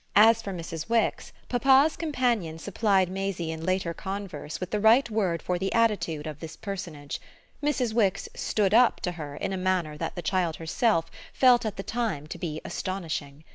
As 0.15 0.41
for 0.41 0.51
Mrs. 0.51 0.89
Wix, 0.89 1.31
papa's 1.47 1.95
companion 1.95 2.57
supplied 2.57 3.07
Maisie 3.07 3.51
in 3.51 3.63
later 3.63 3.93
converse 3.93 4.59
with 4.59 4.71
the 4.71 4.79
right 4.79 5.07
word 5.11 5.43
for 5.43 5.59
the 5.59 5.71
attitude 5.75 6.25
of 6.25 6.39
this 6.39 6.57
personage: 6.57 7.21
Mrs. 7.61 7.93
Wix 7.93 8.27
"stood 8.33 8.73
up" 8.73 8.99
to 9.01 9.11
her 9.11 9.35
in 9.35 9.53
a 9.53 9.57
manner 9.57 9.99
that 9.99 10.15
the 10.15 10.23
child 10.23 10.55
herself 10.55 11.11
felt 11.33 11.67
at 11.67 11.77
the 11.77 11.83
time 11.83 12.25
to 12.25 12.39
be 12.39 12.59
astonishing. 12.65 13.43